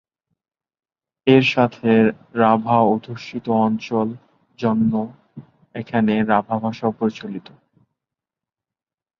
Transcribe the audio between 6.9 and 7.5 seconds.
প্রচলিত।